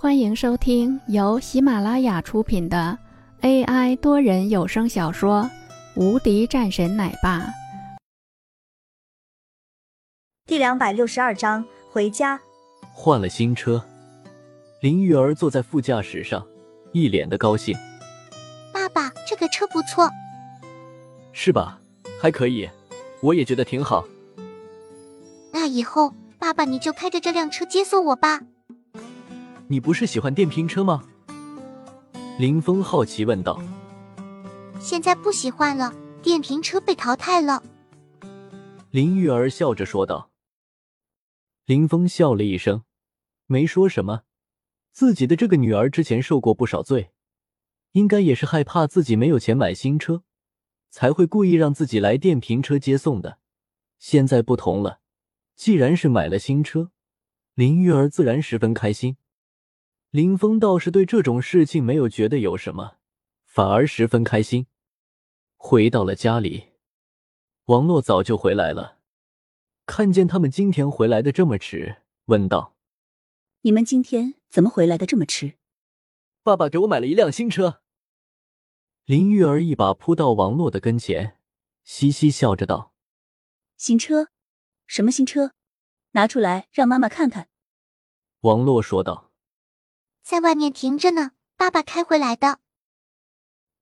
[0.00, 2.96] 欢迎收听由喜马拉雅出品的
[3.40, 5.42] AI 多人有声小说
[6.00, 7.40] 《无敌战神奶爸》
[10.46, 12.38] 第两百六十二章回家。
[12.92, 13.84] 换了新车，
[14.80, 16.46] 林玉儿坐在副驾驶上，
[16.92, 17.76] 一脸的高兴。
[18.72, 20.08] 爸爸，这个车不错，
[21.32, 21.80] 是吧？
[22.22, 22.70] 还可以，
[23.20, 24.04] 我也觉得挺好。
[25.52, 28.42] 那以后爸爸你就开着这辆车接送我吧。
[29.70, 31.06] 你不是喜欢电瓶车吗？
[32.38, 33.60] 林峰好奇问道。
[34.80, 37.62] 现在不喜欢了，电瓶车被淘汰了。
[38.90, 40.30] 林玉儿笑着说道。
[41.66, 42.84] 林峰笑了一声，
[43.44, 44.22] 没说什么。
[44.92, 47.10] 自己的这个女儿之前受过不少罪，
[47.92, 50.22] 应该也是害怕自己没有钱买新车，
[50.88, 53.38] 才会故意让自己来电瓶车接送的。
[53.98, 55.00] 现在不同了，
[55.54, 56.90] 既然是买了新车，
[57.52, 59.18] 林玉儿自然十分开心。
[60.10, 62.96] 林峰倒是对这种事情没有觉得有什么，
[63.44, 64.66] 反而十分开心。
[65.56, 66.68] 回到了家里，
[67.66, 69.00] 王洛早就回来了，
[69.84, 72.74] 看见他们今天回来的这么迟，问道
[73.60, 75.58] ：“你们今天怎么回来的这么迟？”
[76.42, 77.82] 爸爸给我买了一辆新车。
[79.04, 81.38] 林玉儿一把扑到王洛的跟前，
[81.84, 82.94] 嘻嘻笑着道
[83.76, 84.28] ：“新车？
[84.86, 85.52] 什么新车？
[86.12, 87.50] 拿出来让妈妈看看。”
[88.40, 89.27] 王洛说道。
[90.28, 92.60] 在外面停着呢，爸爸开回来的。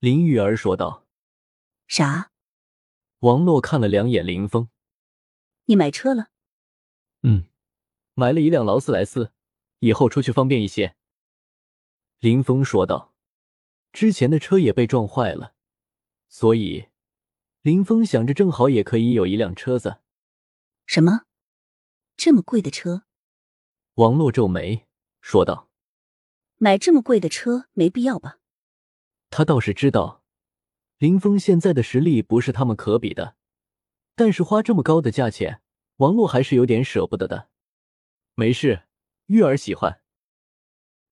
[0.00, 1.06] 林玉儿说道。
[1.86, 2.32] 啥？
[3.20, 4.68] 王洛看了两眼林峰。
[5.66, 6.30] 你买车了？
[7.22, 7.44] 嗯，
[8.14, 9.32] 买了一辆劳斯莱斯，
[9.78, 10.96] 以后出去方便一些。
[12.18, 13.14] 林峰说道。
[13.92, 15.54] 之前的车也被撞坏了，
[16.26, 16.88] 所以
[17.60, 20.00] 林峰想着正好也可以有一辆车子。
[20.86, 21.20] 什么？
[22.16, 23.04] 这么贵的车？
[23.94, 24.88] 王洛皱眉
[25.20, 25.68] 说道。
[26.62, 28.38] 买这么贵的车没必要吧？
[29.30, 30.22] 他倒是知道，
[30.98, 33.34] 林峰现在的实力不是他们可比的，
[34.14, 35.60] 但是花这么高的价钱，
[35.96, 37.48] 王洛还是有点舍不得的。
[38.36, 38.84] 没事，
[39.26, 40.02] 玉儿喜欢。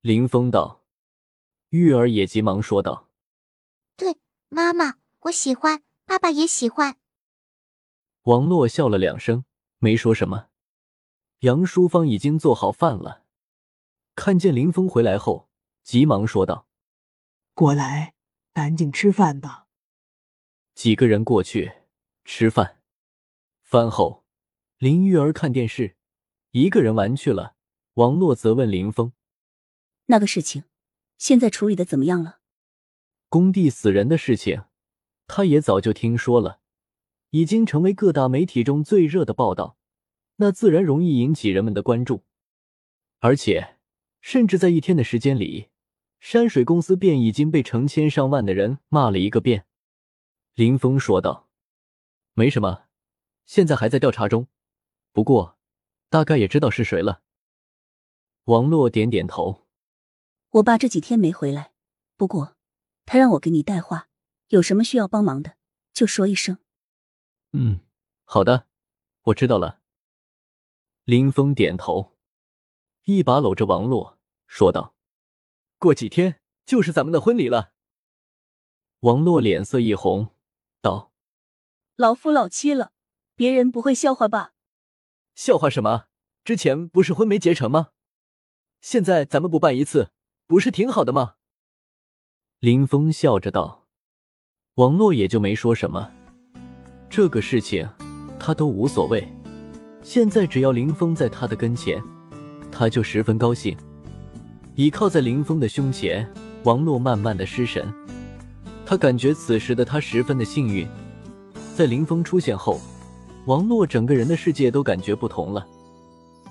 [0.00, 0.84] 林峰道，
[1.70, 3.08] 玉儿也急忙说道
[3.98, 4.18] ：“对，
[4.48, 6.98] 妈妈，我喜欢，爸爸也喜欢。”
[8.30, 9.44] 王洛笑了两声，
[9.78, 10.50] 没说什么。
[11.40, 13.21] 杨淑芳已经做好饭了。
[14.14, 15.48] 看见林峰回来后，
[15.82, 16.66] 急忙说道
[17.54, 18.14] ：“过来，
[18.52, 19.66] 赶紧吃饭吧。”
[20.74, 21.72] 几个人过去
[22.24, 22.82] 吃饭。
[23.62, 24.24] 饭后，
[24.76, 25.96] 林玉儿看电视，
[26.50, 27.56] 一个人玩去了。
[27.94, 29.12] 王洛则问林峰
[30.06, 30.64] ：“那个事情，
[31.16, 32.40] 现在处理的怎么样了？”
[33.30, 34.64] 工地死人的事情，
[35.26, 36.60] 他也早就听说了，
[37.30, 39.78] 已经成为各大媒体中最热的报道，
[40.36, 42.24] 那自然容易引起人们的关注，
[43.20, 43.78] 而且。
[44.22, 45.68] 甚至在一天的时间里，
[46.20, 49.66] 山水公司便已经被成千上万的人骂了一个遍。
[50.54, 51.50] 林峰说道
[52.32, 52.84] ：“没什么，
[53.44, 54.46] 现在还在调查中，
[55.12, 55.58] 不过
[56.08, 57.22] 大概也知道是谁了。”
[58.46, 59.66] 王洛点点头
[60.50, 61.72] ：“我爸这几天没回来，
[62.16, 62.56] 不过
[63.04, 64.08] 他让我给你带话，
[64.48, 65.56] 有什么需要帮忙的
[65.92, 66.58] 就说一声。
[67.52, 67.80] ”“嗯，
[68.22, 68.68] 好的，
[69.24, 69.80] 我知道了。”
[71.04, 72.12] 林峰点头。
[73.04, 74.94] 一把搂着王洛，说道
[75.78, 77.72] ：“过几天就是咱们的婚礼了。”
[79.00, 80.34] 王洛脸色一红，
[80.80, 81.12] 道
[81.96, 82.92] ：“老夫老妻了，
[83.34, 84.52] 别人不会笑话吧
[85.34, 86.06] ？”“笑话什么？
[86.44, 87.90] 之前不是婚没结成吗？
[88.80, 90.10] 现在咱们不办一次，
[90.46, 91.34] 不是挺好的吗？”
[92.60, 93.88] 林峰笑着道。
[94.74, 96.10] 王洛也就没说什么，
[97.10, 97.88] 这个事情
[98.38, 99.26] 他都无所谓。
[100.02, 102.02] 现在只要林峰在他的跟前。
[102.82, 103.76] 他就十分高兴，
[104.74, 106.28] 倚靠在林峰的胸前，
[106.64, 107.86] 王洛慢慢的失神。
[108.84, 110.84] 他感觉此时的他十分的幸运，
[111.76, 112.80] 在林峰出现后，
[113.46, 115.64] 王洛整个人的世界都感觉不同了。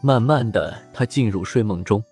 [0.00, 2.02] 慢慢的，他进入睡梦中。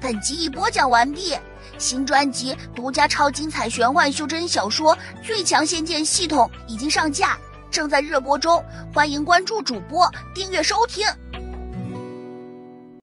[0.00, 1.34] 本集已播讲完毕，
[1.78, 7.36] 新专辑独家超精彩玄幻修真小说《最强仙剑系统》已经上架。
[7.72, 8.62] 正在热播中，
[8.94, 11.04] 欢迎关注主播，订阅收听。